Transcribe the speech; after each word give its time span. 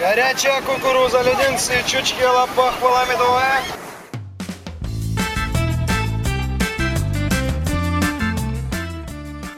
Горячая 0.00 0.62
кукуруза, 0.62 1.20
леденцы, 1.20 1.74
чучки, 1.86 2.24
лопах, 2.24 2.72
медовая. 3.06 3.60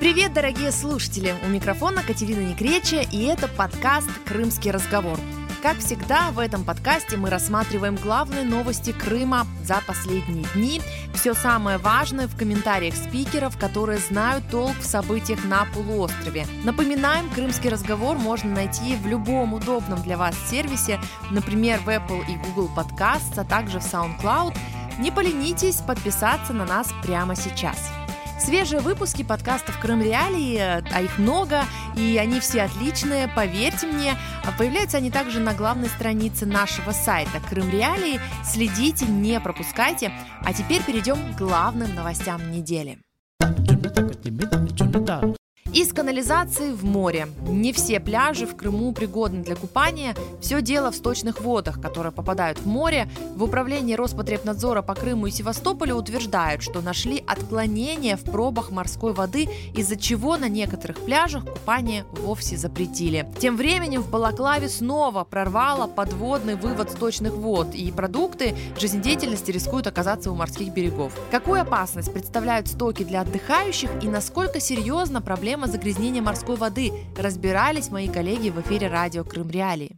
Привет, 0.00 0.32
дорогие 0.32 0.72
слушатели! 0.72 1.32
У 1.44 1.46
микрофона 1.46 2.02
Катерина 2.02 2.40
Некреча, 2.40 3.02
и 3.12 3.22
это 3.26 3.46
подкаст 3.46 4.10
«Крымский 4.26 4.72
разговор». 4.72 5.16
Как 5.62 5.78
всегда, 5.78 6.32
в 6.32 6.40
этом 6.40 6.64
подкасте 6.64 7.16
мы 7.16 7.30
рассматриваем 7.30 7.94
главные 7.94 8.42
новости 8.42 8.90
Крыма 8.90 9.46
за 9.62 9.80
последние 9.86 10.44
дни. 10.56 10.82
Все 11.14 11.34
самое 11.34 11.78
важное 11.78 12.26
в 12.26 12.36
комментариях 12.36 12.96
спикеров, 12.96 13.56
которые 13.56 13.98
знают 13.98 14.42
толк 14.50 14.76
в 14.80 14.84
событиях 14.84 15.44
на 15.44 15.64
полуострове. 15.72 16.48
Напоминаем, 16.64 17.30
крымский 17.30 17.70
разговор 17.70 18.18
можно 18.18 18.50
найти 18.50 18.96
в 18.96 19.06
любом 19.06 19.54
удобном 19.54 20.02
для 20.02 20.16
вас 20.16 20.34
сервисе, 20.50 20.98
например, 21.30 21.78
в 21.78 21.88
Apple 21.88 22.24
и 22.28 22.36
Google 22.38 22.68
Podcasts, 22.76 23.38
а 23.38 23.44
также 23.44 23.78
в 23.78 23.84
SoundCloud. 23.84 24.56
Не 24.98 25.12
поленитесь 25.12 25.76
подписаться 25.76 26.52
на 26.52 26.66
нас 26.66 26.88
прямо 27.04 27.36
сейчас. 27.36 27.92
Свежие 28.44 28.80
выпуски 28.80 29.22
подкастов 29.22 29.78
«Крым 29.78 30.02
Реалии», 30.02 30.58
а 30.58 31.00
их 31.00 31.16
много, 31.18 31.64
и 31.96 32.18
они 32.18 32.40
все 32.40 32.62
отличные, 32.62 33.28
поверьте 33.28 33.86
мне. 33.86 34.16
Появляются 34.58 34.96
они 34.96 35.12
также 35.12 35.38
на 35.38 35.54
главной 35.54 35.88
странице 35.88 36.44
нашего 36.44 36.90
сайта 36.90 37.40
«Крым 37.48 37.70
Реалии». 37.70 38.20
Следите, 38.44 39.06
не 39.06 39.38
пропускайте. 39.38 40.10
А 40.44 40.52
теперь 40.52 40.82
перейдем 40.82 41.34
к 41.34 41.38
главным 41.38 41.94
новостям 41.94 42.50
недели. 42.50 42.98
Из 45.74 45.90
канализации 45.94 46.70
в 46.70 46.84
море. 46.84 47.28
Не 47.48 47.72
все 47.72 47.98
пляжи 47.98 48.46
в 48.46 48.54
Крыму 48.56 48.92
пригодны 48.92 49.42
для 49.42 49.56
купания. 49.56 50.14
Все 50.38 50.60
дело 50.60 50.92
в 50.92 50.96
сточных 50.96 51.40
водах, 51.40 51.80
которые 51.80 52.12
попадают 52.12 52.58
в 52.58 52.66
море. 52.66 53.08
В 53.36 53.42
управлении 53.42 53.94
Роспотребнадзора 53.94 54.82
по 54.82 54.94
Крыму 54.94 55.28
и 55.28 55.30
Севастополю 55.30 55.94
утверждают, 55.94 56.62
что 56.62 56.82
нашли 56.82 57.24
отклонения 57.26 58.18
в 58.18 58.24
пробах 58.24 58.70
морской 58.70 59.14
воды, 59.14 59.48
из-за 59.74 59.96
чего 59.96 60.36
на 60.36 60.46
некоторых 60.50 60.98
пляжах 60.98 61.46
купание 61.46 62.04
вовсе 62.12 62.58
запретили. 62.58 63.26
Тем 63.38 63.56
временем 63.56 64.02
в 64.02 64.10
Балаклаве 64.10 64.68
снова 64.68 65.24
прорвало 65.24 65.86
подводный 65.86 66.56
вывод 66.56 66.90
сточных 66.90 67.32
вод, 67.32 67.74
и 67.74 67.90
продукты 67.90 68.54
жизнедеятельности 68.78 69.50
рискуют 69.50 69.86
оказаться 69.86 70.30
у 70.30 70.34
морских 70.34 70.74
берегов. 70.74 71.18
Какую 71.30 71.62
опасность 71.62 72.12
представляют 72.12 72.68
стоки 72.68 73.04
для 73.04 73.22
отдыхающих 73.22 73.88
и 74.02 74.08
насколько 74.08 74.60
серьезна 74.60 75.22
проблема 75.22 75.61
проблема 75.62 75.66
загрязнения 75.66 76.22
морской 76.22 76.56
воды. 76.56 76.92
Разбирались 77.16 77.90
мои 77.90 78.08
коллеги 78.08 78.50
в 78.50 78.60
эфире 78.60 78.88
радио 78.88 79.24
Крым 79.24 79.50
Реалии. 79.50 79.96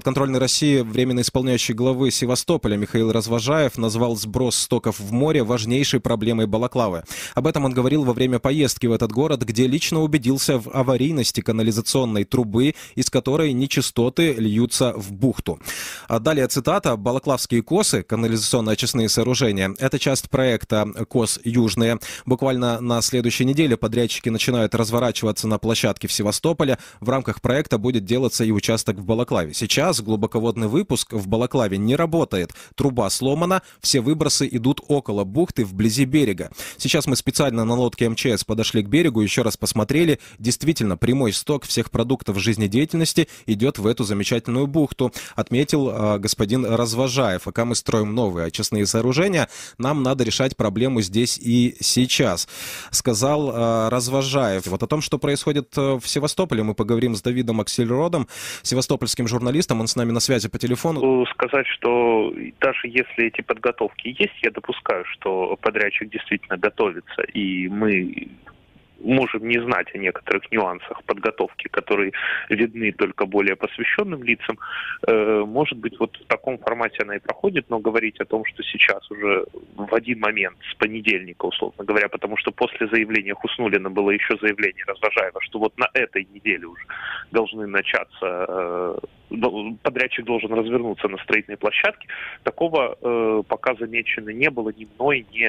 Подконтрольной 0.00 0.38
России 0.38 0.80
временно 0.80 1.20
исполняющий 1.20 1.74
главы 1.74 2.10
Севастополя 2.10 2.78
Михаил 2.78 3.12
Развожаев 3.12 3.76
назвал 3.76 4.16
сброс 4.16 4.56
стоков 4.56 4.98
в 4.98 5.12
море 5.12 5.42
важнейшей 5.42 6.00
проблемой 6.00 6.46
Балаклавы. 6.46 7.04
Об 7.34 7.46
этом 7.46 7.66
он 7.66 7.74
говорил 7.74 8.04
во 8.04 8.14
время 8.14 8.38
поездки 8.38 8.86
в 8.86 8.92
этот 8.92 9.12
город, 9.12 9.42
где 9.42 9.66
лично 9.66 10.00
убедился 10.00 10.58
в 10.58 10.70
аварийности 10.70 11.42
канализационной 11.42 12.24
трубы, 12.24 12.76
из 12.94 13.10
которой 13.10 13.52
нечистоты 13.52 14.32
льются 14.32 14.94
в 14.96 15.12
бухту. 15.12 15.60
А 16.08 16.18
далее 16.18 16.48
цитата. 16.48 16.96
«Балаклавские 16.96 17.62
косы, 17.62 18.02
канализационные 18.02 18.72
очистные 18.72 19.10
сооружения, 19.10 19.74
это 19.80 19.98
часть 19.98 20.30
проекта 20.30 20.88
«Кос 21.10 21.38
Южные». 21.44 21.98
Буквально 22.24 22.80
на 22.80 23.02
следующей 23.02 23.44
неделе 23.44 23.76
подрядчики 23.76 24.30
начинают 24.30 24.74
разворачиваться 24.74 25.46
на 25.46 25.58
площадке 25.58 26.08
в 26.08 26.12
Севастополе. 26.12 26.78
В 27.00 27.10
рамках 27.10 27.42
проекта 27.42 27.76
будет 27.76 28.06
делаться 28.06 28.44
и 28.44 28.50
участок 28.50 28.96
в 28.96 29.04
Балаклаве. 29.04 29.52
Сейчас 29.52 29.89
Сейчас 29.90 30.04
глубоководный 30.04 30.68
выпуск 30.68 31.14
в 31.14 31.26
Балаклаве 31.26 31.76
не 31.76 31.96
работает. 31.96 32.52
Труба 32.76 33.10
сломана, 33.10 33.60
все 33.80 34.00
выбросы 34.00 34.48
идут 34.48 34.80
около 34.86 35.24
бухты 35.24 35.64
вблизи 35.64 36.04
берега. 36.04 36.52
Сейчас 36.76 37.08
мы 37.08 37.16
специально 37.16 37.64
на 37.64 37.74
лодке 37.74 38.08
МЧС 38.08 38.44
подошли 38.44 38.84
к 38.84 38.88
берегу, 38.88 39.20
еще 39.20 39.42
раз 39.42 39.56
посмотрели. 39.56 40.20
Действительно, 40.38 40.96
прямой 40.96 41.32
сток 41.32 41.64
всех 41.64 41.90
продуктов 41.90 42.38
жизнедеятельности 42.38 43.26
идет 43.46 43.80
в 43.80 43.86
эту 43.88 44.04
замечательную 44.04 44.68
бухту, 44.68 45.12
отметил 45.34 45.90
э, 45.90 46.18
господин 46.18 46.64
Развожаев. 46.64 47.42
Пока 47.42 47.64
мы 47.64 47.74
строим 47.74 48.14
новые 48.14 48.46
очистные 48.46 48.86
сооружения, 48.86 49.48
нам 49.76 50.04
надо 50.04 50.22
решать 50.22 50.56
проблему 50.56 51.00
здесь 51.00 51.36
и 51.36 51.76
сейчас, 51.80 52.46
сказал 52.92 53.50
э, 53.50 53.88
Развожаев. 53.88 54.68
Вот 54.68 54.84
о 54.84 54.86
том, 54.86 55.00
что 55.00 55.18
происходит 55.18 55.76
э, 55.76 55.98
в 56.00 56.08
Севастополе, 56.08 56.62
мы 56.62 56.74
поговорим 56.74 57.16
с 57.16 57.22
Давидом 57.22 57.60
Аксельродом, 57.60 58.28
севастопольским 58.62 59.26
журналистом 59.26 59.79
он 59.80 59.86
с 59.86 59.96
нами 59.96 60.12
на 60.12 60.20
связи 60.20 60.48
по 60.48 60.58
телефону. 60.58 61.26
Сказать, 61.26 61.66
что 61.66 62.32
даже 62.60 62.88
если 62.88 63.26
эти 63.26 63.40
подготовки 63.40 64.08
есть, 64.08 64.38
я 64.42 64.50
допускаю, 64.50 65.04
что 65.06 65.56
подрядчик 65.60 66.10
действительно 66.10 66.56
готовится, 66.56 67.22
и 67.22 67.68
мы 67.68 68.28
можем 69.00 69.48
не 69.48 69.58
знать 69.60 69.88
о 69.94 69.98
некоторых 69.98 70.50
нюансах 70.50 71.02
подготовки, 71.04 71.68
которые 71.68 72.12
видны 72.48 72.92
только 72.92 73.26
более 73.26 73.56
посвященным 73.56 74.22
лицам. 74.22 74.58
Э, 75.06 75.44
может 75.46 75.78
быть, 75.78 75.98
вот 75.98 76.16
в 76.16 76.26
таком 76.26 76.58
формате 76.58 76.98
она 77.02 77.16
и 77.16 77.18
проходит, 77.18 77.70
но 77.70 77.78
говорить 77.78 78.20
о 78.20 78.24
том, 78.24 78.44
что 78.44 78.62
сейчас 78.62 79.10
уже 79.10 79.44
в 79.76 79.94
один 79.94 80.20
момент, 80.20 80.56
с 80.70 80.74
понедельника, 80.74 81.46
условно 81.46 81.84
говоря, 81.84 82.08
потому 82.08 82.36
что 82.36 82.52
после 82.52 82.88
заявления 82.88 83.34
Хуснулина 83.34 83.90
было 83.90 84.10
еще 84.10 84.36
заявление 84.40 84.84
Развожаева, 84.86 85.40
что 85.42 85.58
вот 85.58 85.76
на 85.78 85.88
этой 85.94 86.26
неделе 86.32 86.66
уже 86.66 86.84
должны 87.30 87.66
начаться, 87.66 88.46
э, 88.48 88.98
подрядчик 89.82 90.24
должен 90.24 90.52
развернуться 90.52 91.08
на 91.08 91.18
строительной 91.18 91.56
площадке, 91.56 92.08
такого 92.42 92.96
э, 93.00 93.42
пока 93.48 93.74
замечено 93.74 94.30
не 94.30 94.50
было 94.50 94.70
ни 94.70 94.86
мной, 94.96 95.26
ни 95.32 95.40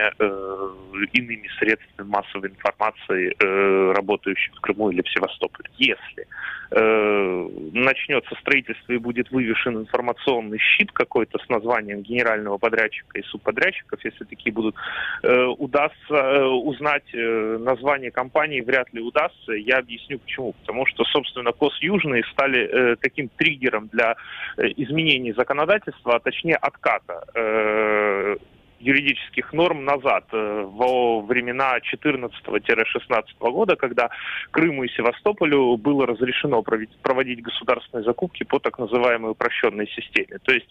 иными 1.17 1.49
средствами 1.59 2.07
массовой 2.07 2.49
информации 2.49 3.35
э, 3.43 3.93
работающих 3.93 4.53
в 4.55 4.61
Крыму 4.61 4.91
или 4.91 5.01
в 5.01 5.09
Севастополе. 5.09 5.69
Если 5.77 6.27
э, 6.71 7.49
начнется 7.73 8.35
строительство 8.41 8.93
и 8.93 8.97
будет 8.97 9.31
вывешен 9.31 9.77
информационный 9.77 10.59
щит 10.59 10.91
какой-то 10.91 11.39
с 11.39 11.49
названием 11.49 12.01
генерального 12.01 12.57
подрядчика 12.57 13.19
и 13.19 13.23
субподрядчиков, 13.23 14.03
если 14.03 14.23
такие 14.25 14.53
будут, 14.53 14.75
э, 15.23 15.43
удастся 15.57 16.13
э, 16.13 16.45
узнать 16.45 17.13
э, 17.13 17.57
название 17.59 18.11
компании, 18.11 18.61
вряд 18.61 18.93
ли 18.93 19.01
удастся. 19.01 19.53
Я 19.53 19.79
объясню 19.79 20.19
почему. 20.19 20.53
Потому 20.53 20.85
что, 20.85 21.03
собственно, 21.05 21.51
КОС 21.51 21.77
Южные 21.81 22.23
стали 22.31 22.61
э, 22.61 22.95
таким 22.97 23.29
триггером 23.29 23.87
для 23.87 24.15
э, 24.57 24.67
изменений 24.77 25.33
законодательства, 25.33 26.15
а 26.15 26.19
точнее 26.19 26.55
отката 26.55 27.23
э, 27.33 28.35
юридических 28.81 29.53
норм 29.53 29.85
назад, 29.85 30.25
э, 30.31 30.63
во 30.65 31.21
времена 31.21 31.77
14-16 31.79 33.51
года, 33.51 33.75
когда 33.75 34.09
Крыму 34.51 34.83
и 34.83 34.89
Севастополю 34.89 35.77
было 35.77 36.07
разрешено 36.07 36.63
проводить 37.01 37.41
государственные 37.41 38.03
закупки 38.03 38.43
по 38.43 38.59
так 38.59 38.79
называемой 38.79 39.31
упрощенной 39.31 39.87
системе. 39.87 40.39
То 40.43 40.53
есть 40.53 40.69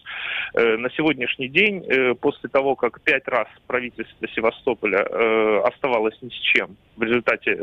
э, 0.53 0.77
на 0.77 0.89
сегодняшний 0.91 1.47
день, 1.47 1.85
э, 1.87 2.13
после 2.15 2.49
того, 2.49 2.75
как 2.75 3.01
пять 3.01 3.27
раз 3.27 3.47
правительство 3.67 4.27
Севастополя 4.27 5.01
оставалось 5.65 6.17
ни 6.21 6.29
с 6.29 6.39
чем 6.53 6.75
в 6.95 7.03
результате 7.03 7.53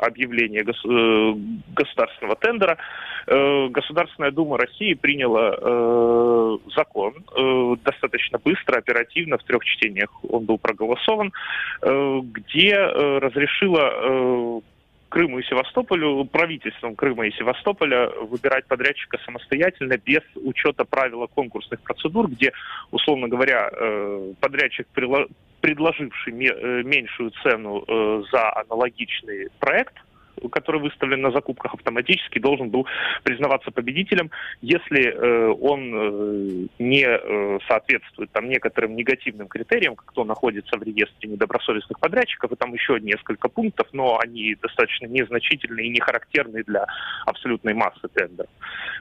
объявления 0.00 0.62
государственного 0.62 2.36
тендера, 2.36 2.78
Государственная 3.26 4.30
Дума 4.30 4.58
России 4.58 4.94
приняла 4.94 6.58
закон 6.74 7.14
достаточно 7.84 8.38
быстро, 8.38 8.78
оперативно, 8.78 9.38
в 9.38 9.44
трех 9.44 9.64
чтениях 9.64 9.95
заседаниях 9.96 10.10
он 10.28 10.44
был 10.44 10.58
проголосован, 10.58 11.32
э, 11.82 12.20
где 12.24 12.72
э, 12.72 13.18
разрешила 13.18 13.90
э, 13.92 14.60
Крыму 15.08 15.38
и 15.38 15.44
Севастополю, 15.44 16.24
правительством 16.24 16.96
Крыма 16.96 17.26
и 17.26 17.32
Севастополя 17.32 18.10
выбирать 18.28 18.66
подрядчика 18.66 19.18
самостоятельно, 19.24 19.96
без 20.04 20.22
учета 20.34 20.84
правила 20.84 21.26
конкурсных 21.28 21.80
процедур, 21.80 22.28
где, 22.28 22.52
условно 22.90 23.28
говоря, 23.28 23.70
подрядчик, 24.40 24.88
предложивший 25.60 26.32
меньшую 26.32 27.30
цену 27.42 27.84
за 28.32 28.52
аналогичный 28.56 29.46
проект, 29.60 29.94
который 30.48 30.80
выставлен 30.80 31.20
на 31.20 31.30
закупках 31.30 31.74
автоматически, 31.74 32.38
должен 32.38 32.70
был 32.70 32.86
признаваться 33.22 33.70
победителем, 33.70 34.30
если 34.60 35.04
э, 35.06 35.48
он 35.60 35.92
э, 35.94 36.66
не 36.78 37.04
э, 37.04 37.58
соответствует 37.68 38.30
там 38.32 38.48
некоторым 38.48 38.96
негативным 38.96 39.48
критериям, 39.48 39.96
кто 39.96 40.24
находится 40.24 40.76
в 40.78 40.82
реестре 40.82 41.30
недобросовестных 41.30 41.98
подрядчиков, 41.98 42.52
и 42.52 42.56
там 42.56 42.72
еще 42.72 42.98
несколько 43.00 43.48
пунктов, 43.48 43.88
но 43.92 44.18
они 44.18 44.54
достаточно 44.60 45.06
незначительные 45.06 45.86
и 45.86 45.90
не 45.90 46.00
характерные 46.00 46.64
для 46.64 46.86
абсолютной 47.24 47.74
массы 47.74 48.08
тендеров. 48.12 48.50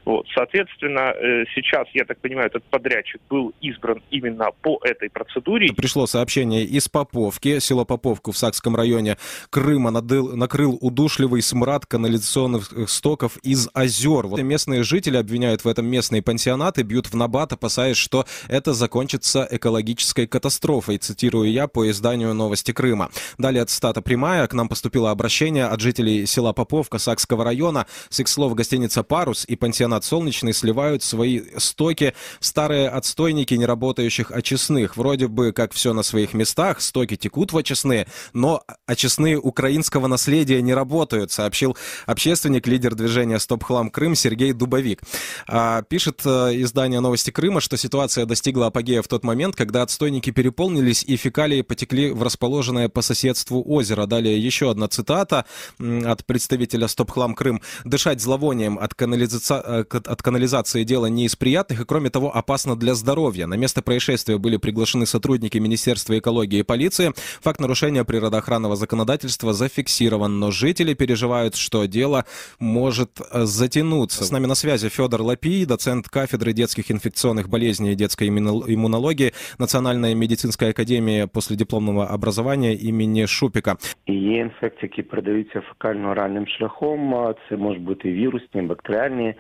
Вот. 0.06 0.28
Соответственно, 0.34 1.14
э, 1.16 1.46
сейчас, 1.56 1.88
я 1.94 2.06
так 2.06 2.20
понимаю, 2.20 2.48
этот 2.48 2.64
подрядчик 2.66 3.22
был 3.30 3.54
избран 3.62 4.02
именно 4.12 4.52
по 4.62 4.80
этой 4.84 5.10
процедуре. 5.10 5.74
Пришло 5.74 6.06
сообщение 6.06 6.64
из 6.64 6.88
Поповки, 6.88 7.60
село 7.60 7.86
Поповку 7.86 8.32
в 8.32 8.38
Сакском 8.38 8.76
районе 8.76 9.18
Крыма 9.50 9.92
надыл, 9.92 10.36
накрыл 10.36 10.78
удушливый 10.80 11.35
удушливый 11.36 11.42
смрад 11.42 11.86
канализационных 11.86 12.90
стоков 12.90 13.38
из 13.44 13.70
озер. 13.74 14.28
Вот 14.28 14.42
местные 14.42 14.84
жители 14.84 15.18
обвиняют 15.18 15.64
в 15.64 15.68
этом 15.68 15.86
местные 15.86 16.22
пансионаты, 16.22 16.84
бьют 16.84 17.08
в 17.08 17.16
набат, 17.16 17.54
опасаясь, 17.54 17.98
что 17.98 18.26
это 18.48 18.74
закончится 18.74 19.48
экологической 19.50 20.28
катастрофой, 20.28 20.98
цитирую 20.98 21.52
я 21.52 21.68
по 21.68 21.90
изданию 21.90 22.34
«Новости 22.34 22.72
Крыма». 22.72 23.10
Далее 23.38 23.64
от 23.64 23.70
стата 23.70 24.02
прямая. 24.02 24.48
К 24.48 24.54
нам 24.54 24.68
поступило 24.68 25.12
обращение 25.12 25.66
от 25.66 25.80
жителей 25.82 26.26
села 26.26 26.54
Поповка 26.54 27.00
Сакского 27.00 27.44
района. 27.44 27.86
С 28.10 28.20
их 28.20 28.28
слов 28.28 28.56
гостиница 28.56 29.04
«Парус» 29.04 29.46
и 29.48 29.56
пансионат 29.56 30.04
«Солнечный» 30.04 30.54
сливают 30.54 31.04
свои 31.04 31.42
стоки 31.58 32.14
старые 32.40 32.90
отстойники 32.90 33.54
неработающих 33.56 34.32
очистных. 34.32 34.98
Вроде 34.98 35.28
бы 35.28 35.52
как 35.52 35.74
все 35.74 35.94
на 35.94 36.04
своих 36.04 36.34
местах, 36.34 36.82
стоки 36.82 37.16
текут 37.16 37.54
в 37.54 37.58
очистные, 37.58 38.08
но 38.34 38.64
очистные 38.86 39.38
украинского 39.38 40.08
наследия 40.08 40.62
не 40.62 40.74
работают, 40.74 41.15
сообщил 41.28 41.76
общественник, 42.06 42.68
лидер 42.68 42.96
движения 42.96 43.40
«Стоп 43.40 43.64
Хлам 43.64 43.90
Крым» 43.90 44.16
Сергей 44.16 44.54
Дубовик. 44.54 45.02
А, 45.48 45.82
пишет 45.82 46.22
э, 46.26 46.62
издание 46.62 47.00
«Новости 47.00 47.32
Крыма», 47.32 47.62
что 47.62 47.78
ситуация 47.78 48.26
достигла 48.26 48.68
апогея 48.68 49.02
в 49.02 49.08
тот 49.08 49.24
момент, 49.24 49.56
когда 49.56 49.82
отстойники 49.82 50.32
переполнились 50.32 51.04
и 51.04 51.16
фекалии 51.18 51.62
потекли 51.62 52.12
в 52.12 52.24
расположенное 52.24 52.90
по 52.90 53.02
соседству 53.02 53.64
озеро. 53.66 54.06
Далее 54.06 54.40
еще 54.40 54.72
одна 54.72 54.88
цитата 54.88 55.46
от 55.80 56.26
представителя 56.26 56.88
«Стоп 56.88 57.12
Хлам 57.12 57.36
Крым». 57.36 57.62
«Дышать 57.84 58.22
зловонием 58.22 58.78
от, 58.80 58.94
канализа... 58.94 59.40
Э, 59.50 59.84
от 59.90 60.22
канализации 60.22 60.84
дело 60.84 61.08
не 61.08 61.26
из 61.26 61.36
приятных, 61.36 61.82
и 61.82 61.86
кроме 61.86 62.10
того 62.10 62.36
опасно 62.36 62.76
для 62.76 62.96
здоровья. 62.96 63.48
На 63.48 63.56
место 63.56 63.82
происшествия 63.82 64.38
были 64.38 64.58
приглашены 64.58 65.06
сотрудники 65.06 65.58
Министерства 65.58 66.18
экологии 66.18 66.60
и 66.60 66.64
полиции. 66.64 67.14
Факт 67.42 67.60
нарушения 67.60 68.04
природоохранного 68.04 68.76
законодательства 68.76 69.54
зафиксирован, 69.54 70.40
но 70.40 70.52
жители 70.52 70.94
переживают, 71.05 71.57
что 71.57 71.87
дело 71.87 72.25
может 72.59 73.11
э, 73.21 73.45
затянуться. 73.45 74.25
С 74.25 74.33
нами 74.33 74.47
на 74.47 74.55
связи 74.55 74.89
Федор 74.89 75.23
Лапий, 75.23 75.67
доцент 75.67 76.09
кафедры 76.09 76.53
детских 76.53 76.91
инфекционных 76.91 77.49
болезней 77.49 77.93
и 77.93 77.95
детской 77.95 78.29
иммунологии 78.29 79.33
Национальной 79.59 80.15
медицинской 80.15 80.71
академии 80.71 81.27
последипломного 81.27 82.07
образования 82.07 82.75
имени 82.75 83.27
Шупика. 83.27 83.77
Є 84.07 84.39
інфекції, 84.39 84.91
які 84.91 85.03
передаються 85.03 85.63
фекально-оральним 85.71 86.47
шляхом. 86.47 87.35
Це 87.49 87.57
можуть 87.57 87.83
бути 87.83 88.13
вірусні, 88.13 88.63
бактеріальні. 88.63 89.35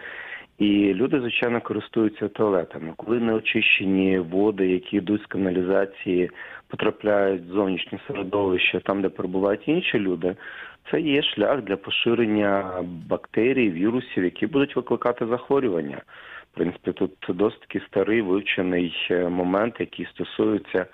І 0.61 0.95
люди, 0.95 1.21
звичайно, 1.21 1.61
користуються 1.61 2.29
туалетами. 2.29 2.93
Коли 2.97 3.21
неочищені 3.21 4.19
води, 4.19 4.69
які 4.69 4.97
йдуть 4.97 5.23
з 5.23 5.27
каналізації, 5.27 6.31
потрапляють 6.69 7.43
в 7.43 7.53
зовнішнє 7.53 7.99
середовище, 8.09 8.81
там, 8.81 9.03
де 9.03 9.09
перебувають 9.09 9.69
інші 9.69 9.99
люди, 9.99 10.37
це 10.92 11.02
є 11.02 11.24
шлях 11.24 11.62
для 11.62 11.78
поширення 11.78 12.84
бактерій, 13.10 13.70
вірусів, 13.72 14.24
які 14.24 14.48
будуть 14.48 14.76
викликати 14.76 15.28
захворювання. 15.28 16.02
В 16.52 16.56
принципі, 16.56 16.92
тут 16.92 17.12
досить 17.30 17.60
таки 17.60 17.82
старий 17.88 18.22
вивчений 18.22 18.94
момент, 19.30 19.76
який 19.80 20.06
стосується. 20.06 20.86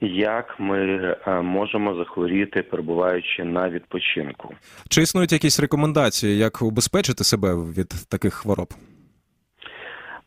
Як 0.00 0.54
ми 0.58 1.16
можемо 1.42 1.94
захворіти, 1.94 2.62
перебуваючи 2.62 3.44
на 3.44 3.70
відпочинку, 3.70 4.54
чи 4.88 5.02
існують 5.02 5.32
якісь 5.32 5.60
рекомендації, 5.60 6.38
як 6.38 6.62
убезпечити 6.62 7.24
себе 7.24 7.54
від 7.54 8.08
таких 8.10 8.34
хвороб? 8.34 8.68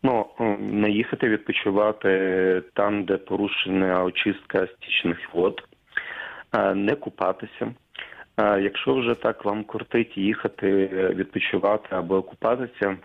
Ну 0.04 0.26
не 0.60 0.90
їхати 0.90 1.30
відпочивати 1.30 2.64
там, 2.74 3.04
де 3.04 3.18
порушена 3.18 4.04
очистка 4.04 4.68
стічних 4.68 5.18
вод, 5.34 5.62
не 6.76 6.96
купатися. 6.96 7.74
Якщо 8.40 8.96
вже 8.96 9.16
так 9.16 9.46
вам 9.46 9.64
кортить 9.64 10.18
їхати 10.18 10.88
відпочивати 11.16 11.88
або 11.90 12.22
купатися, 12.22 12.98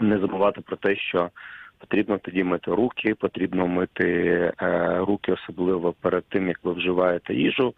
не 0.00 0.18
забувати 0.18 0.60
про 0.60 0.76
те, 0.76 0.96
що 0.96 1.30
потрібно 1.78 2.18
тоді 2.18 2.44
мити 2.44 2.70
руки, 2.70 3.14
потрібно 3.14 3.66
мити 3.66 4.52
руки, 4.98 5.32
особливо 5.32 5.92
перед 5.92 6.24
тим 6.24 6.48
як 6.48 6.58
ви 6.62 6.72
вживаєте 6.72 7.34
їжу. 7.34 7.74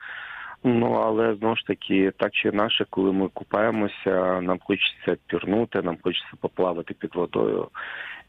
Ну 0.64 0.92
але 0.92 1.34
знову 1.34 1.56
ж 1.56 1.66
таки, 1.66 2.12
так 2.16 2.32
чи 2.32 2.48
інакше, 2.48 2.86
коли 2.90 3.12
ми 3.12 3.28
купаємося, 3.28 4.40
нам 4.40 4.58
хочеться 4.64 5.16
пірнути, 5.26 5.82
нам 5.82 5.96
хочеться 6.02 6.32
поплавати 6.40 6.94
під 6.94 7.14
водою, 7.14 7.68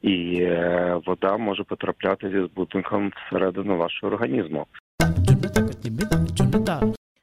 і 0.02 0.46
вода 1.06 1.38
може 1.38 1.64
потрапляти 1.64 2.30
зі 2.30 2.48
збутником 2.52 3.12
всередину 3.28 3.78
вашого 3.78 4.14
організму. 4.14 4.66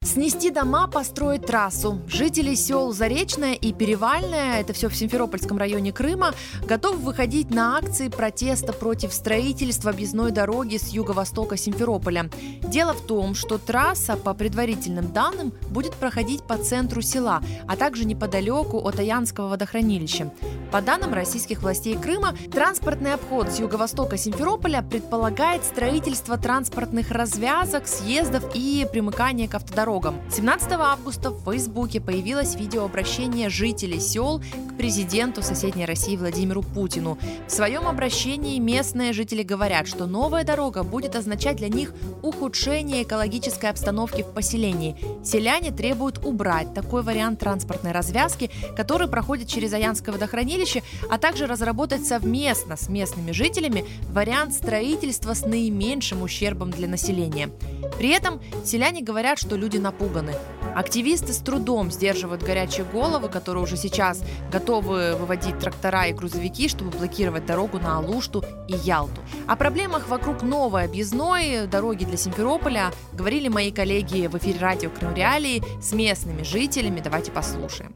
Снести 0.05 0.51
дома, 0.51 0.89
построить 0.89 1.47
трассу. 1.47 2.03
Жители 2.09 2.57
сел 2.57 2.93
Заречная 2.93 3.55
и 3.55 3.73
Перевальная, 3.73 4.61
это 4.61 4.73
все 4.73 4.89
в 4.89 4.97
Симферопольском 4.97 5.57
районе 5.57 5.93
Крыма, 5.93 6.35
готовы 6.67 6.97
выходить 6.97 7.51
на 7.55 7.79
акции 7.79 8.09
протеста 8.09 8.73
против 8.73 9.13
строительства 9.13 9.93
объездной 9.93 10.33
дороги 10.33 10.77
с 10.77 10.89
юго-востока 10.89 11.57
Симферополя. 11.57 12.29
Дело 12.63 12.95
в 12.95 13.07
том, 13.07 13.37
что 13.37 13.59
трасса, 13.59 14.17
по 14.17 14.35
предварительным 14.35 15.13
данным, 15.13 15.53
будет 15.71 15.95
проходить 15.95 16.43
по 16.43 16.59
центру 16.59 17.01
села, 17.01 17.41
а 17.69 17.77
также 17.77 18.05
неподалеку 18.05 18.79
от 18.79 18.99
Аянского 18.99 19.51
водохранилища. 19.51 20.33
По 20.73 20.81
данным 20.81 21.15
российских 21.15 21.63
властей 21.63 21.97
Крыма, 21.97 22.35
транспортный 22.51 23.15
обход 23.15 23.53
с 23.53 23.61
юго-востока 23.61 24.17
Симферополя 24.17 24.83
предполагает 24.83 25.65
строительство 25.65 26.39
транспортных 26.39 27.13
развязок, 27.13 27.87
съездов 27.87 28.45
и 28.55 28.85
примыкания 28.91 29.47
к 29.47 29.55
автодорогам 29.55 29.92
дорогам. 29.93 30.15
17 30.31 30.73
августа 30.73 31.31
в 31.31 31.45
Фейсбуке 31.45 32.01
появилось 32.01 32.55
видеообращение 32.55 33.51
жителей 33.51 34.01
сел 34.01 34.43
президенту 34.77 35.43
соседней 35.43 35.87
России 35.87 36.17
Владимиру 36.17 36.63
Путину. 36.63 37.19
В 37.47 37.51
своем 37.51 37.87
обращении 37.87 38.59
местные 38.59 39.13
жители 39.13 39.43
говорят, 39.43 39.87
что 39.87 40.07
новая 40.07 40.45
дорога 40.45 40.83
будет 40.83 41.17
означать 41.17 41.57
для 41.57 41.69
них 41.69 41.95
ухудшение 42.23 43.03
экологической 43.03 43.71
обстановки 43.71 44.23
в 44.23 44.33
поселении. 44.33 44.97
Селяне 45.25 45.71
требуют 45.71 46.25
убрать 46.25 46.75
такой 46.75 47.03
вариант 47.03 47.41
транспортной 47.41 47.93
развязки, 47.93 48.51
который 48.77 49.09
проходит 49.09 49.49
через 49.49 49.73
Аянское 49.73 50.13
водохранилище, 50.13 50.83
а 51.11 51.19
также 51.19 51.47
разработать 51.47 52.07
совместно 52.07 52.77
с 52.77 52.89
местными 52.89 53.33
жителями 53.33 53.85
вариант 54.11 54.55
строительства 54.55 55.35
с 55.35 55.45
наименьшим 55.45 56.23
ущербом 56.23 56.71
для 56.71 56.89
населения. 56.89 57.51
При 57.99 58.11
этом 58.11 58.41
селяне 58.65 59.03
говорят, 59.03 59.39
что 59.39 59.57
люди 59.57 59.79
напуганы. 59.79 60.35
Активисты 60.75 61.33
с 61.33 61.39
трудом 61.39 61.91
сдерживают 61.91 62.43
горячие 62.43 62.85
головы, 62.85 63.29
которые 63.29 63.63
уже 63.63 63.77
сейчас 63.77 64.23
готовы 64.51 65.15
выводить 65.17 65.59
трактора 65.59 66.07
и 66.07 66.13
грузовики, 66.13 66.69
чтобы 66.69 66.91
блокировать 66.91 67.47
дорогу 67.47 67.79
на 67.79 67.99
Алушту 67.99 68.45
и 68.69 68.75
Ялту. 68.75 69.21
О 69.47 69.57
проблемах 69.57 70.09
вокруг 70.09 70.43
новой 70.43 70.85
объездной 70.85 71.67
дороги 71.67 72.05
для 72.05 72.17
Симферополя 72.17 72.91
говорили 73.13 73.49
мои 73.49 73.71
коллеги 73.71 74.27
в 74.27 74.37
эфире 74.39 74.59
радио 74.61 74.91
Крым 74.91 75.15
Реалии 75.15 75.63
с 75.81 75.93
местными 75.93 76.43
жителями. 76.43 77.01
Давайте 77.01 77.31
послушаем. 77.33 77.95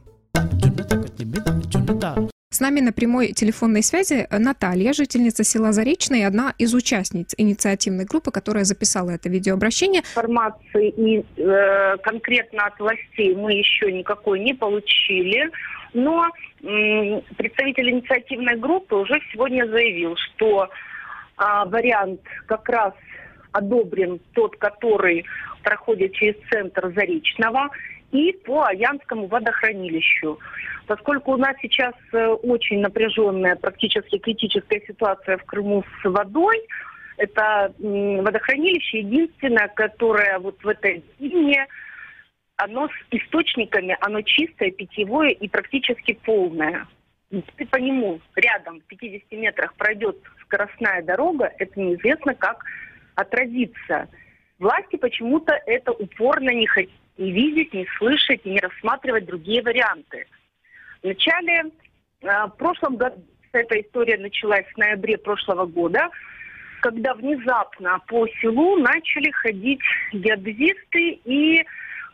С 2.56 2.60
нами 2.60 2.80
на 2.80 2.90
прямой 2.90 3.32
телефонной 3.32 3.82
связи 3.82 4.26
Наталья, 4.30 4.94
жительница 4.94 5.44
села 5.44 5.72
Заречная 5.72 6.26
одна 6.26 6.54
из 6.56 6.72
участниц 6.72 7.34
инициативной 7.36 8.06
группы, 8.06 8.30
которая 8.30 8.64
записала 8.64 9.10
это 9.10 9.28
видеообращение. 9.28 10.00
Информации 10.00 10.88
и, 10.88 11.22
э, 11.36 11.96
конкретно 11.98 12.64
от 12.64 12.80
властей 12.80 13.34
мы 13.34 13.52
еще 13.52 13.92
никакой 13.92 14.40
не 14.40 14.54
получили, 14.54 15.50
но 15.92 16.28
э, 16.62 17.20
представитель 17.36 17.90
инициативной 17.90 18.56
группы 18.56 18.94
уже 18.94 19.20
сегодня 19.30 19.66
заявил, 19.66 20.16
что 20.16 20.64
э, 20.64 21.42
вариант 21.66 22.22
как 22.46 22.66
раз 22.70 22.94
одобрен 23.52 24.18
тот, 24.32 24.56
который 24.56 25.26
проходит 25.62 26.14
через 26.14 26.36
центр 26.50 26.90
Заречного 26.94 27.68
и 28.12 28.32
по 28.32 28.64
Аянскому 28.64 29.26
водохранилищу. 29.26 30.38
Поскольку 30.86 31.32
у 31.32 31.36
нас 31.36 31.56
сейчас 31.60 31.94
э, 32.12 32.26
очень 32.26 32.80
напряженная, 32.80 33.56
практически 33.56 34.18
критическая 34.18 34.80
ситуация 34.86 35.36
в 35.38 35.44
Крыму 35.44 35.84
с 36.00 36.08
водой, 36.08 36.62
это 37.16 37.72
водохранилище 37.78 39.00
единственное, 39.00 39.68
которое 39.68 40.38
вот 40.38 40.62
в 40.62 40.68
этой 40.68 41.02
зиме, 41.18 41.66
оно 42.56 42.88
с 42.88 43.14
источниками, 43.14 43.96
оно 44.00 44.20
чистое, 44.22 44.70
питьевое 44.70 45.30
и 45.30 45.48
практически 45.48 46.12
полное. 46.24 46.86
Если 47.30 47.64
по 47.64 47.76
нему 47.76 48.20
рядом, 48.36 48.80
в 48.80 48.84
50 48.84 49.32
метрах, 49.32 49.74
пройдет 49.74 50.16
скоростная 50.42 51.02
дорога, 51.02 51.52
это 51.58 51.80
неизвестно, 51.80 52.34
как 52.34 52.64
отразится. 53.14 54.08
Власти 54.58 54.96
почему-то 54.96 55.52
это 55.66 55.92
упорно 55.92 56.50
не 56.50 56.66
хотят 56.66 56.92
не 57.18 57.32
видеть, 57.32 57.72
не 57.72 57.86
слышать 57.98 58.40
и 58.44 58.50
не 58.50 58.60
рассматривать 58.60 59.26
другие 59.26 59.62
варианты. 59.62 60.26
В 61.02 61.06
начале, 61.06 61.64
э, 62.22 62.46
в 62.46 62.56
прошлом 62.58 62.96
году, 62.96 63.22
эта 63.52 63.80
история 63.80 64.18
началась 64.18 64.66
в 64.74 64.76
ноябре 64.76 65.16
прошлого 65.16 65.66
года, 65.66 66.10
когда 66.80 67.14
внезапно 67.14 67.98
по 68.06 68.26
селу 68.40 68.76
начали 68.76 69.30
ходить 69.30 69.80
геодезисты 70.12 71.20
и 71.24 71.64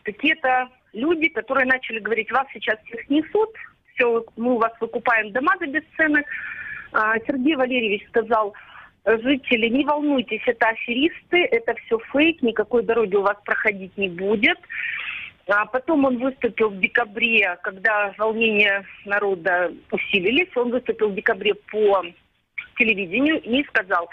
какие-то 0.03 0.69
люди, 0.93 1.27
которые 1.29 1.65
начали 1.65 1.99
говорить, 1.99 2.31
вас 2.31 2.47
сейчас 2.53 2.79
всех 2.85 3.09
несут, 3.09 3.49
все, 3.93 4.25
мы 4.37 4.53
у 4.53 4.57
вас 4.57 4.71
выкупаем 4.79 5.31
дома 5.31 5.53
за 5.59 5.67
бесценок. 5.67 6.25
А, 6.93 7.17
Сергей 7.27 7.55
Валерьевич 7.55 8.07
сказал, 8.07 8.53
жители, 9.05 9.67
не 9.67 9.85
волнуйтесь, 9.85 10.41
это 10.45 10.69
аферисты, 10.69 11.43
это 11.45 11.75
все 11.85 11.99
фейк, 12.11 12.41
никакой 12.41 12.83
дороги 12.83 13.15
у 13.15 13.21
вас 13.21 13.37
проходить 13.43 13.97
не 13.97 14.09
будет. 14.09 14.57
А 15.47 15.65
потом 15.65 16.05
он 16.05 16.19
выступил 16.19 16.69
в 16.69 16.79
декабре, 16.79 17.57
когда 17.63 18.13
волнения 18.17 18.85
народа 19.03 19.73
усилились, 19.91 20.55
он 20.55 20.71
выступил 20.71 21.09
в 21.09 21.15
декабре 21.15 21.53
по 21.53 22.05
телевидению 22.77 23.41
и 23.41 23.63
сказал, 23.65 24.09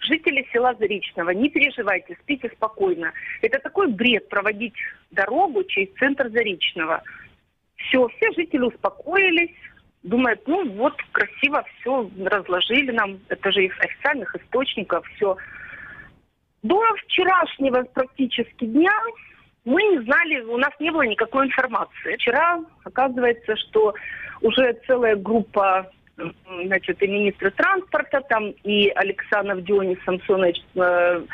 жители 0.00 0.46
села 0.52 0.74
Заречного, 0.78 1.30
не 1.30 1.48
переживайте, 1.48 2.16
спите 2.22 2.50
спокойно. 2.50 3.12
Это 3.40 3.60
такой 3.60 3.88
бред 3.88 4.28
проводить 4.28 4.74
дорогу 5.10 5.64
через 5.64 5.88
центр 5.98 6.28
Заречного. 6.28 7.02
Все, 7.76 8.06
все 8.08 8.32
жители 8.32 8.62
успокоились, 8.62 9.56
думают, 10.04 10.40
ну 10.46 10.70
вот 10.74 10.94
красиво 11.12 11.64
все 11.80 12.08
разложили 12.24 12.92
нам, 12.92 13.18
это 13.28 13.50
же 13.50 13.64
из 13.64 13.72
официальных 13.80 14.34
источников 14.36 15.04
все. 15.16 15.36
До 16.62 16.80
вчерашнего 17.04 17.82
практически 17.82 18.64
дня 18.64 18.92
мы 19.64 19.82
не 19.82 20.00
знали, 20.02 20.40
у 20.42 20.56
нас 20.58 20.70
не 20.78 20.90
было 20.90 21.02
никакой 21.02 21.46
информации. 21.46 22.16
Вчера 22.16 22.60
оказывается, 22.84 23.56
что 23.56 23.94
уже 24.42 24.78
целая 24.86 25.16
группа 25.16 25.90
значит, 26.64 27.02
и 27.02 27.08
министра 27.08 27.50
транспорта, 27.50 28.20
там 28.28 28.50
и 28.62 28.88
Александр 28.90 29.60
Дионис 29.62 29.98
Самсонович, 30.04 30.62
э, 30.76 31.24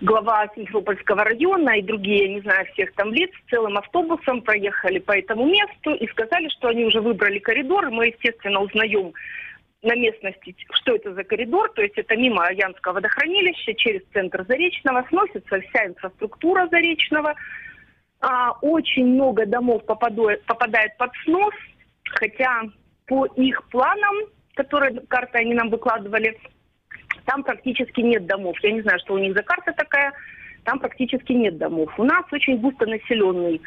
глава 0.00 0.48
Симферопольского 0.54 1.24
района 1.24 1.78
и 1.78 1.82
другие, 1.82 2.24
я 2.24 2.34
не 2.34 2.40
знаю, 2.40 2.66
всех 2.72 2.92
там 2.94 3.12
лиц, 3.12 3.30
целым 3.50 3.78
автобусом 3.78 4.42
проехали 4.42 4.98
по 4.98 5.12
этому 5.12 5.46
месту 5.46 5.94
и 5.94 6.06
сказали, 6.08 6.48
что 6.48 6.68
они 6.68 6.84
уже 6.84 7.00
выбрали 7.00 7.38
коридор. 7.38 7.90
Мы, 7.90 8.08
естественно, 8.08 8.60
узнаем 8.60 9.12
на 9.82 9.94
местности, 9.94 10.56
что 10.72 10.96
это 10.96 11.12
за 11.14 11.24
коридор, 11.24 11.70
то 11.74 11.82
есть 11.82 11.96
это 11.98 12.16
мимо 12.16 12.50
Янского 12.50 12.94
водохранилища, 12.94 13.74
через 13.74 14.00
центр 14.12 14.44
Заречного, 14.48 15.04
сносится 15.08 15.60
вся 15.60 15.86
инфраструктура 15.86 16.68
Заречного. 16.68 17.34
А, 18.20 18.52
очень 18.62 19.06
много 19.06 19.44
домов 19.44 19.84
попадает, 19.84 20.42
попадает 20.44 20.96
под 20.96 21.10
снос, 21.24 21.54
хотя 22.04 22.62
по 23.06 23.26
их 23.26 23.62
планам, 23.68 24.14
которые 24.54 25.00
карты 25.08 25.38
они 25.38 25.52
нам 25.52 25.68
выкладывали, 25.68 26.38
там 27.24 27.42
практически 27.42 28.00
нет 28.00 28.26
домов. 28.26 28.56
Я 28.62 28.72
не 28.72 28.82
знаю, 28.82 28.98
что 29.00 29.14
у 29.14 29.18
них 29.18 29.34
за 29.34 29.42
карта 29.42 29.72
такая, 29.72 30.12
там 30.64 30.78
практически 30.78 31.32
нет 31.32 31.58
домов. 31.58 31.92
У 31.98 32.04
нас 32.04 32.24
очень 32.32 32.58
густонаселенный 32.58 33.60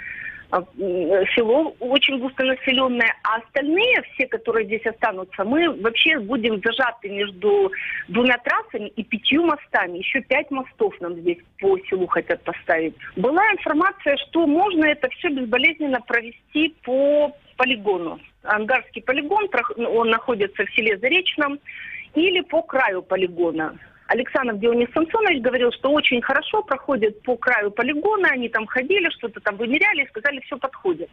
а, 0.50 0.64
село 1.36 1.76
очень 1.80 2.20
густонаселенное, 2.20 3.14
а 3.24 3.38
остальные, 3.38 4.02
все, 4.14 4.28
которые 4.28 4.66
здесь 4.66 4.86
останутся, 4.86 5.44
мы 5.44 5.70
вообще 5.82 6.20
будем 6.20 6.62
зажаты 6.64 7.10
между 7.10 7.72
двумя 8.08 8.38
трассами 8.38 8.88
и 8.96 9.04
пятью 9.04 9.46
мостами. 9.46 9.98
Еще 9.98 10.22
пять 10.22 10.50
мостов 10.50 10.94
нам 11.02 11.16
здесь 11.16 11.40
по 11.60 11.78
селу 11.90 12.08
хотят 12.08 12.44
поставить. 12.44 12.96
Была 13.18 13.44
информация, 13.52 14.16
что 14.30 14.48
можно 14.48 14.86
это 14.86 15.10
все 15.10 15.30
безболезненно 15.30 16.00
провести 16.02 16.74
по 16.84 17.36
полигону. 17.58 18.20
Ангарский 18.44 19.02
полигон, 19.02 19.50
он 19.78 20.10
находится 20.10 20.66
в 20.66 20.70
селе 20.72 20.98
Заречном, 20.98 21.60
или 22.16 22.42
по 22.42 22.62
краю 22.62 23.02
полигона. 23.02 23.78
Александр 24.08 24.56
Дионис 24.56 24.90
Самсонович 24.94 25.42
говорил, 25.42 25.72
что 25.74 25.92
очень 25.92 26.22
хорошо 26.22 26.64
проходит 26.64 27.22
по 27.24 27.36
краю 27.36 27.72
полигона, 27.72 28.30
они 28.30 28.48
там 28.50 28.66
ходили, 28.66 29.10
что-то 29.10 29.42
там 29.42 29.58
вымеряли, 29.58 30.08
сказали, 30.08 30.40
все 30.42 30.58
подходит. 30.58 31.10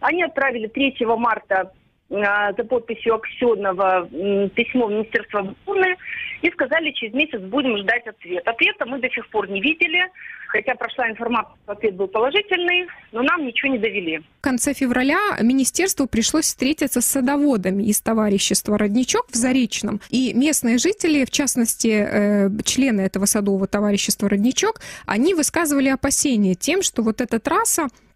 Они 0.00 0.22
отправили 0.22 0.66
3 0.66 0.96
марта 1.16 1.72
за 2.10 2.64
подписью 2.64 3.14
Аксенова 3.16 4.08
письмо 4.54 4.86
в 4.86 4.92
Министерство 4.92 5.40
обороны 5.40 5.96
и 6.42 6.50
сказали, 6.50 6.92
через 6.92 7.14
месяц 7.14 7.40
будем 7.40 7.76
ждать 7.78 8.06
ответ. 8.06 8.46
Ответа 8.46 8.86
мы 8.86 8.98
до 9.00 9.10
сих 9.10 9.28
пор 9.28 9.50
не 9.50 9.60
видели, 9.60 10.04
хотя 10.48 10.74
прошла 10.74 11.10
информация, 11.10 11.54
ответ 11.66 11.96
был 11.96 12.08
положительный, 12.08 12.86
но 13.12 13.22
нам 13.22 13.44
ничего 13.44 13.72
не 13.72 13.78
довели. 13.78 14.18
В 14.18 14.40
конце 14.40 14.72
февраля 14.72 15.18
министерству 15.40 16.06
пришлось 16.06 16.46
встретиться 16.46 17.00
с 17.00 17.06
садоводами 17.06 17.82
из 17.82 18.00
товарищества 18.00 18.78
«Родничок» 18.78 19.26
в 19.30 19.34
Заречном. 19.34 20.00
И 20.10 20.32
местные 20.34 20.78
жители, 20.78 21.24
в 21.24 21.30
частности, 21.30 21.88
э, 21.88 22.48
члены 22.64 23.02
этого 23.02 23.26
садового 23.26 23.66
товарищества 23.66 24.28
«Родничок», 24.28 24.80
они 25.06 25.34
высказывали 25.34 25.88
опасения 25.88 26.54
тем, 26.54 26.82
что 26.82 27.02
вот 27.02 27.20
эта 27.20 27.38
трасса 27.38 27.88
Э, 27.88 28.07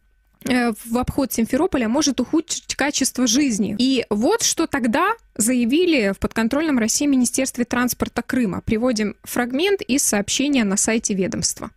в 0.46 0.98
обход 0.98 1.32
Симферополя 1.32 1.88
может 1.88 2.20
ухудшить 2.20 2.74
качество 2.74 3.26
жизни. 3.26 3.76
И 3.78 4.04
вот 4.10 4.42
что 4.42 4.66
тогда 4.66 5.14
заявили 5.36 6.12
в 6.12 6.18
подконтрольном 6.18 6.78
России 6.78 7.06
Министерстве 7.06 7.64
транспорта 7.64 8.22
Крыма. 8.22 8.60
Приводим 8.60 9.16
фрагмент 9.24 9.80
из 9.82 10.02
сообщения 10.02 10.64
на 10.64 10.76
сайте 10.76 11.14
ведомства. 11.14 11.70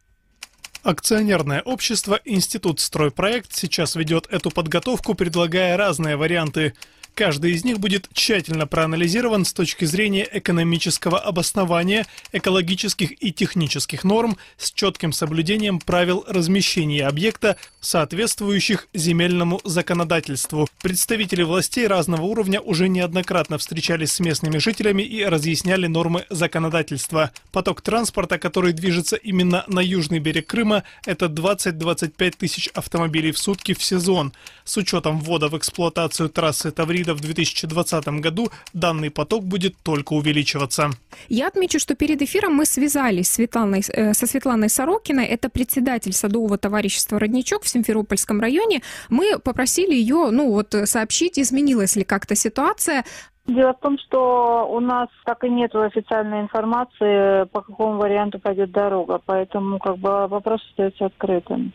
Акционерное 0.83 1.61
общество 1.63 2.19
«Институт 2.25 2.79
стройпроект» 2.79 3.51
сейчас 3.53 3.95
ведет 3.95 4.27
эту 4.29 4.51
подготовку, 4.51 5.15
предлагая 5.15 5.77
разные 5.77 6.15
варианты. 6.15 6.75
Каждый 7.15 7.53
из 7.53 7.63
них 7.63 7.79
будет 7.79 8.09
тщательно 8.11 8.67
проанализирован 8.67 9.45
с 9.45 9.53
точки 9.53 9.85
зрения 9.85 10.27
экономического 10.29 11.17
обоснования, 11.17 12.05
экологических 12.33 13.23
и 13.23 13.31
технических 13.31 14.03
норм 14.03 14.37
с 14.57 14.73
четким 14.73 15.13
соблюдением 15.13 15.79
правил 15.79 16.25
размещения 16.27 17.07
объекта, 17.07 17.55
соответствующих 17.79 18.89
земельному 18.93 19.61
законодательству. 19.63 20.67
Представители 20.81 21.43
властей 21.43 21.87
разного 21.87 22.23
уровня 22.23 22.59
уже 22.59 22.89
неоднократно 22.89 23.57
встречались 23.59 24.11
с 24.11 24.19
местными 24.19 24.57
жителями 24.57 25.03
и 25.03 25.23
разъясняли 25.23 25.87
нормы 25.87 26.25
законодательства. 26.29 27.31
Поток 27.53 27.81
транспорта, 27.81 28.37
который 28.37 28.73
движется 28.73 29.15
именно 29.15 29.63
на 29.67 29.79
южный 29.79 30.19
берег 30.19 30.47
Крыма, 30.47 30.83
это 31.05 31.27
20-25 31.27 32.35
тысяч 32.37 32.67
автомобилей 32.73 33.31
в 33.31 33.39
сутки 33.39 33.73
в 33.73 33.81
сезон. 33.81 34.33
С 34.65 34.75
учетом 34.75 35.21
ввода 35.21 35.47
в 35.47 35.57
эксплуатацию 35.57 36.27
трассы 36.27 36.71
Таврида 36.71 37.04
вида 37.05 37.13
в 37.13 37.21
2020 37.21 38.07
году 38.21 38.47
данный 38.73 39.11
поток 39.11 39.43
будет 39.43 39.75
только 39.83 40.13
увеличиваться. 40.13 40.89
Я 41.29 41.47
отмечу, 41.47 41.79
что 41.79 41.95
перед 41.95 42.21
эфиром 42.21 42.53
мы 42.53 42.65
связались 42.65 43.27
с 43.27 43.35
Светланой, 43.35 43.81
э, 43.93 44.13
со 44.13 44.27
Светланой 44.27 44.69
Сорокиной, 44.69 45.25
это 45.25 45.49
председатель 45.49 46.13
садового 46.13 46.57
товарищества 46.57 47.19
«Родничок» 47.19 47.63
в 47.63 47.67
Симферопольском 47.67 48.41
районе. 48.41 48.81
Мы 49.09 49.39
попросили 49.39 49.93
ее 49.93 50.29
ну, 50.31 50.51
вот, 50.51 50.75
сообщить, 50.85 51.39
изменилась 51.39 51.95
ли 51.95 52.03
как-то 52.03 52.35
ситуация. 52.35 53.03
Дело 53.47 53.73
в 53.73 53.79
том, 53.79 53.97
что 53.99 54.67
у 54.71 54.79
нас 54.79 55.07
так 55.23 55.43
и 55.43 55.49
нет 55.49 55.75
официальной 55.75 56.41
информации, 56.41 57.45
по 57.45 57.61
какому 57.61 57.99
варианту 57.99 58.39
пойдет 58.39 58.71
дорога, 58.71 59.21
поэтому 59.23 59.77
как 59.77 59.97
бы 59.97 60.27
вопрос 60.27 60.61
остается 60.71 61.05
открытым. 61.05 61.71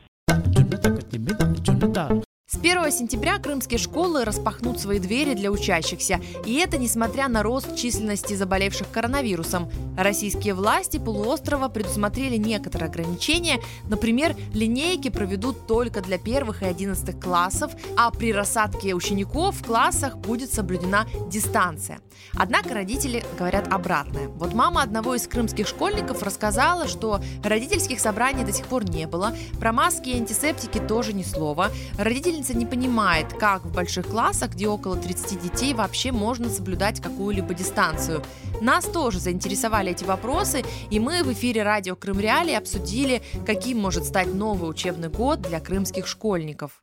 С 2.52 2.56
1 2.56 2.90
сентября 2.90 3.38
крымские 3.38 3.78
школы 3.78 4.24
распахнут 4.24 4.80
свои 4.80 4.98
двери 4.98 5.34
для 5.34 5.52
учащихся, 5.52 6.20
и 6.44 6.54
это 6.54 6.78
несмотря 6.78 7.28
на 7.28 7.44
рост 7.44 7.76
численности 7.76 8.34
заболевших 8.34 8.90
коронавирусом. 8.90 9.70
Российские 9.96 10.54
власти 10.54 10.96
полуострова 10.96 11.68
предусмотрели 11.68 12.38
некоторые 12.38 12.88
ограничения, 12.88 13.60
например, 13.88 14.34
линейки 14.52 15.10
проведут 15.10 15.68
только 15.68 16.00
для 16.00 16.18
первых 16.18 16.62
и 16.62 16.64
одиннадцатых 16.64 17.20
классов, 17.20 17.70
а 17.96 18.10
при 18.10 18.32
рассадке 18.32 18.94
учеников 18.94 19.54
в 19.60 19.64
классах 19.64 20.18
будет 20.18 20.52
соблюдена 20.52 21.06
дистанция. 21.28 22.00
Однако 22.34 22.74
родители 22.74 23.24
говорят 23.38 23.72
обратное. 23.72 24.26
Вот 24.26 24.54
мама 24.54 24.82
одного 24.82 25.14
из 25.14 25.26
крымских 25.28 25.68
школьников 25.68 26.24
рассказала, 26.24 26.88
что 26.88 27.20
родительских 27.44 28.00
собраний 28.00 28.44
до 28.44 28.52
сих 28.52 28.66
пор 28.66 28.84
не 28.90 29.06
было, 29.06 29.36
про 29.60 29.72
маски 29.72 30.08
и 30.08 30.16
антисептики 30.16 30.78
тоже 30.78 31.12
ни 31.12 31.22
слова. 31.22 31.70
Родители 31.96 32.39
учительница 32.40 32.56
не 32.56 32.66
понимает, 32.66 33.32
как 33.34 33.64
в 33.64 33.72
больших 33.72 34.06
классах, 34.06 34.52
где 34.52 34.66
около 34.66 34.96
30 34.96 35.42
детей, 35.42 35.74
вообще 35.74 36.10
можно 36.10 36.48
соблюдать 36.48 37.00
какую-либо 37.00 37.54
дистанцию. 37.54 38.22
Нас 38.60 38.86
тоже 38.86 39.18
заинтересовали 39.18 39.92
эти 39.92 40.04
вопросы, 40.04 40.64
и 40.90 40.98
мы 41.00 41.22
в 41.22 41.32
эфире 41.32 41.62
радио 41.62 41.96
Крым 41.96 42.18
Реалии 42.18 42.54
обсудили, 42.54 43.22
каким 43.46 43.78
может 43.78 44.04
стать 44.04 44.32
новый 44.34 44.70
учебный 44.70 45.08
год 45.08 45.42
для 45.42 45.60
крымских 45.60 46.06
школьников. 46.06 46.82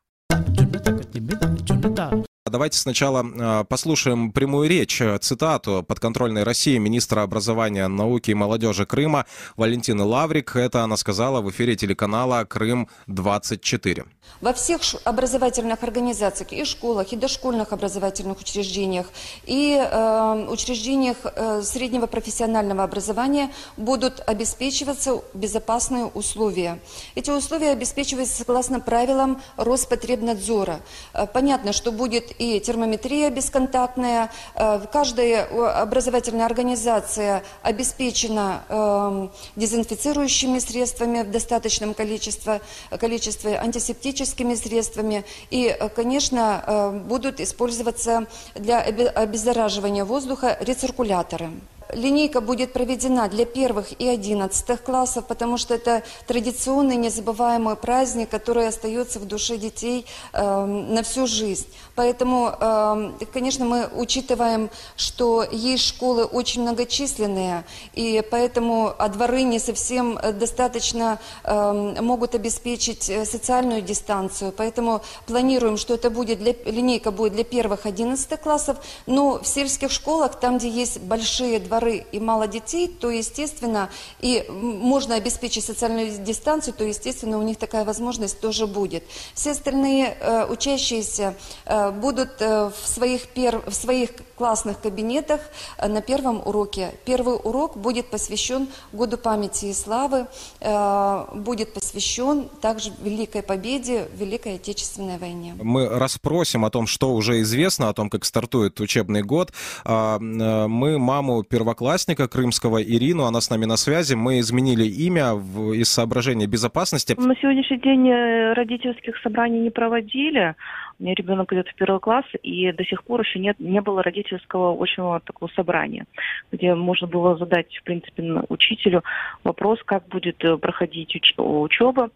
Давайте 2.50 2.78
сначала 2.78 3.24
э, 3.24 3.64
послушаем 3.64 4.32
прямую 4.32 4.68
речь, 4.68 5.00
э, 5.00 5.18
цитату 5.18 5.84
подконтрольной 5.86 6.42
России 6.42 6.78
министра 6.78 7.22
образования, 7.22 7.88
науки 7.88 8.30
и 8.30 8.34
молодежи 8.34 8.86
Крыма 8.86 9.26
Валентины 9.56 10.04
Лаврик. 10.04 10.56
Это 10.56 10.82
она 10.82 10.96
сказала 10.96 11.40
в 11.40 11.50
эфире 11.50 11.76
телеканала 11.76 12.44
«Крым-24». 12.44 14.06
Во 14.40 14.52
всех 14.52 14.80
образовательных 15.04 15.82
организациях, 15.82 16.52
и 16.52 16.64
школах, 16.64 17.12
и 17.12 17.16
дошкольных 17.16 17.72
образовательных 17.72 18.38
учреждениях, 18.40 19.06
и 19.46 19.76
э, 19.76 20.46
учреждениях 20.48 21.16
э, 21.24 21.62
среднего 21.62 22.06
профессионального 22.06 22.84
образования 22.84 23.50
будут 23.76 24.22
обеспечиваться 24.26 25.22
безопасные 25.34 26.04
условия. 26.04 26.78
Эти 27.16 27.30
условия 27.30 27.70
обеспечиваются 27.70 28.36
согласно 28.36 28.78
правилам 28.80 29.42
Роспотребнадзора. 29.56 30.80
Э, 31.14 31.26
понятно, 31.26 31.72
что 31.72 31.90
будет 31.90 32.37
и 32.38 32.60
термометрия 32.60 33.30
бесконтактная, 33.30 34.30
э, 34.54 34.80
каждая 34.92 35.44
образовательная 35.82 36.46
организация 36.46 37.42
обеспечена 37.62 38.62
э, 38.68 39.28
дезинфицирующими 39.56 40.58
средствами 40.58 41.22
в 41.22 41.30
достаточном 41.30 41.94
количестве, 41.94 42.60
количестве 42.98 43.58
антисептическими 43.58 44.54
средствами. 44.54 45.24
И, 45.50 45.66
э, 45.66 45.88
конечно, 45.88 46.64
э, 46.66 46.90
будут 46.90 47.40
использоваться 47.40 48.26
для 48.54 48.80
обеззараживания 48.80 50.04
воздуха 50.04 50.56
рециркуляторы 50.60 51.50
линейка 51.92 52.40
будет 52.40 52.72
проведена 52.72 53.28
для 53.28 53.46
первых 53.46 53.98
и 54.00 54.08
одиннадцатых 54.08 54.82
классов, 54.82 55.26
потому 55.26 55.56
что 55.56 55.74
это 55.74 56.02
традиционный 56.26 56.96
незабываемый 56.96 57.76
праздник, 57.76 58.28
который 58.28 58.68
остается 58.68 59.18
в 59.18 59.24
душе 59.24 59.56
детей 59.56 60.06
э, 60.32 60.64
на 60.64 61.02
всю 61.02 61.26
жизнь. 61.26 61.66
Поэтому, 61.94 62.52
э, 62.60 63.10
конечно, 63.32 63.64
мы 63.64 63.88
учитываем, 63.94 64.70
что 64.96 65.44
есть 65.50 65.84
школы 65.84 66.24
очень 66.24 66.62
многочисленные, 66.62 67.64
и 67.94 68.22
поэтому 68.30 68.94
а 68.98 69.08
дворы 69.08 69.42
не 69.42 69.58
совсем 69.58 70.18
достаточно 70.34 71.18
э, 71.44 71.96
могут 72.00 72.34
обеспечить 72.34 73.08
э, 73.08 73.24
социальную 73.24 73.82
дистанцию. 73.82 74.52
Поэтому 74.56 75.00
планируем, 75.26 75.76
что 75.76 75.94
это 75.94 76.10
будет 76.10 76.38
для, 76.38 76.54
линейка 76.64 77.10
будет 77.10 77.32
для 77.32 77.44
первых 77.44 77.86
одиннадцатых 77.86 78.40
классов, 78.40 78.76
но 79.06 79.38
в 79.38 79.46
сельских 79.46 79.90
школах, 79.90 80.38
там, 80.38 80.58
где 80.58 80.68
есть 80.68 81.00
большие 81.00 81.58
дворы, 81.58 81.77
дворы 81.78 82.04
и 82.12 82.20
мало 82.20 82.46
детей, 82.46 82.88
то, 82.88 83.10
естественно, 83.10 83.90
и 84.20 84.44
можно 84.48 85.14
обеспечить 85.14 85.64
социальную 85.64 86.10
дистанцию, 86.18 86.74
то, 86.74 86.84
естественно, 86.84 87.38
у 87.38 87.42
них 87.42 87.56
такая 87.56 87.84
возможность 87.84 88.40
тоже 88.40 88.66
будет. 88.66 89.04
Все 89.34 89.52
остальные 89.52 90.16
э, 90.20 90.46
учащиеся 90.50 91.34
э, 91.64 91.90
будут 91.90 92.40
э, 92.40 92.70
в, 92.70 92.88
своих 92.88 93.28
пер... 93.28 93.62
в 93.66 93.74
своих 93.74 94.10
классных 94.36 94.80
кабинетах 94.80 95.40
э, 95.78 95.88
на 95.88 96.00
первом 96.00 96.42
уроке. 96.44 96.94
Первый 97.04 97.36
урок 97.36 97.76
будет 97.76 98.10
посвящен 98.10 98.68
Году 98.92 99.16
памяти 99.18 99.66
и 99.66 99.74
славы, 99.74 100.26
э, 100.60 101.24
будет 101.34 101.74
посвящен 101.74 102.48
также 102.60 102.92
Великой 103.02 103.42
Победе 103.42 104.08
Великой 104.14 104.56
Отечественной 104.56 105.18
войне. 105.18 105.54
Мы 105.60 105.88
расспросим 105.88 106.64
о 106.64 106.70
том, 106.70 106.86
что 106.86 107.14
уже 107.14 107.40
известно, 107.42 107.88
о 107.88 107.92
том, 107.92 108.10
как 108.10 108.24
стартует 108.24 108.80
учебный 108.80 109.22
год. 109.22 109.52
А, 109.84 110.18
э, 110.18 110.66
мы 110.66 110.98
маму 110.98 111.42
первоклассника 111.68 112.28
крымского 112.28 112.82
Ирину, 112.82 113.24
она 113.24 113.42
с 113.42 113.50
нами 113.50 113.66
на 113.66 113.76
связи. 113.76 114.14
Мы 114.14 114.38
изменили 114.38 114.84
имя 114.84 115.34
в, 115.34 115.74
из 115.74 115.90
соображения 115.90 116.46
безопасности. 116.46 117.14
На 117.18 117.34
сегодняшний 117.36 117.78
день 117.78 118.10
родительских 118.54 119.18
собраний 119.22 119.60
не 119.60 119.70
проводили. 119.70 120.54
У 120.98 121.02
меня 121.02 121.14
ребенок 121.14 121.52
идет 121.52 121.68
в 121.68 121.74
первый 121.74 122.00
класс, 122.00 122.24
и 122.42 122.72
до 122.72 122.84
сих 122.84 123.04
пор 123.04 123.20
еще 123.20 123.38
нет, 123.38 123.60
не 123.60 123.82
было 123.82 124.02
родительского 124.02 124.82
очного 124.82 125.20
такого 125.20 125.50
собрания, 125.54 126.06
где 126.50 126.74
можно 126.74 127.06
было 127.06 127.36
задать, 127.36 127.76
в 127.76 127.82
принципе, 127.82 128.22
учителю 128.48 129.04
вопрос, 129.44 129.78
как 129.84 130.08
будет 130.08 130.42
э, 130.44 130.56
проходить 130.56 131.14
уч- 131.14 131.64
учеба. 131.64 132.08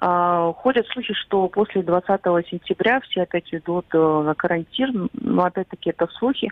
А, 0.00 0.52
ходят 0.54 0.86
слухи, 0.88 1.12
что 1.12 1.46
после 1.48 1.82
20 1.82 2.20
сентября 2.50 3.00
все 3.00 3.22
опять 3.22 3.52
идут 3.52 3.86
э, 3.92 3.98
на 3.98 4.34
карантин, 4.34 5.10
но 5.12 5.44
опять-таки 5.44 5.90
это 5.90 6.08
слухи, 6.18 6.50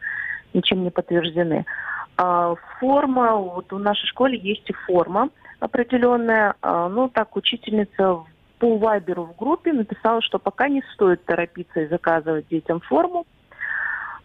ничем 0.52 0.84
не 0.84 0.90
подтверждены. 0.90 1.64
А, 2.16 2.54
форма, 2.78 3.36
вот 3.36 3.72
в 3.72 3.78
нашей 3.78 4.06
школе 4.06 4.38
есть 4.38 4.68
и 4.68 4.72
форма 4.72 5.30
определенная, 5.60 6.54
а, 6.60 6.88
ну 6.88 7.08
так 7.08 7.36
учительница 7.36 8.24
по 8.58 8.76
Вайберу 8.76 9.24
в 9.24 9.36
группе 9.36 9.72
написала, 9.72 10.20
что 10.22 10.38
пока 10.38 10.68
не 10.68 10.82
стоит 10.94 11.24
торопиться 11.24 11.80
и 11.80 11.88
заказывать 11.88 12.48
детям 12.48 12.80
форму, 12.80 13.26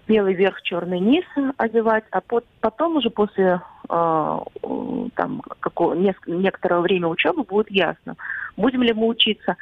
белый 0.07 0.33
верх, 0.33 0.61
черный 0.61 0.99
низ 0.99 1.25
одевать, 1.57 2.05
а 2.11 2.21
потом 2.61 2.97
уже 2.97 3.09
после 3.09 3.61
э, 3.89 4.39
там, 5.15 5.41
какого, 5.59 5.95
некоторого 5.95 6.81
время 6.81 7.07
учебы 7.07 7.43
будет 7.43 7.69
ясно, 7.71 8.15
будем 8.55 8.83
ли 8.83 8.93
мы 8.93 9.07
учиться. 9.07 9.57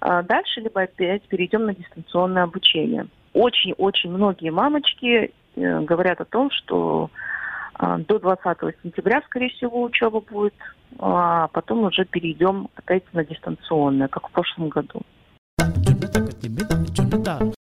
Дальше, 0.00 0.60
либо 0.60 0.82
опять 0.82 1.22
перейдем 1.24 1.66
на 1.66 1.74
дистанционное 1.74 2.44
обучение. 2.44 3.06
Очень-очень 3.34 4.10
многие 4.10 4.50
мамочки 4.50 5.32
э, 5.56 5.80
говорят 5.80 6.20
о 6.20 6.26
том, 6.26 6.50
что 6.50 7.10
до 8.08 8.18
20 8.18 8.58
сентября, 8.82 9.22
скорее 9.26 9.50
всего, 9.50 9.82
учеба 9.82 10.20
будет 10.20 10.54
а 10.98 11.48
потом 11.48 11.84
уже 11.84 12.04
перейдем 12.04 12.68
опять 12.74 13.04
на 13.12 13.24
дистанционное, 13.24 14.08
как 14.08 14.28
в 14.28 14.32
прошлом 14.32 14.68
году. 14.68 15.02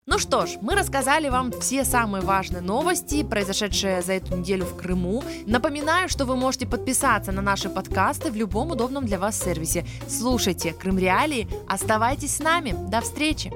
Ну 0.06 0.18
что 0.18 0.48
ж, 0.48 0.58
мы 0.62 0.76
рассказали 0.76 1.30
вам 1.30 1.52
все 1.52 1.84
самые 1.84 2.24
важные 2.24 2.62
новости, 2.62 3.24
произошедшие 3.24 4.02
за 4.02 4.14
эту 4.14 4.38
неделю 4.38 4.66
в 4.66 4.76
Крыму. 4.76 5.22
Напоминаю, 5.46 6.10
что 6.10 6.26
вы 6.26 6.36
можете 6.36 6.68
подписаться 6.68 7.32
на 7.32 7.42
наши 7.42 7.70
подкасты 7.70 8.32
в 8.32 8.36
любом 8.36 8.72
удобном 8.72 9.06
для 9.06 9.20
вас 9.20 9.40
сервисе. 9.40 9.86
Слушайте 10.08 10.74
Крым 10.74 10.98
Реалии, 10.98 11.48
оставайтесь 11.68 12.38
с 12.38 12.40
нами. 12.40 12.74
До 12.90 13.02
встречи! 13.02 13.52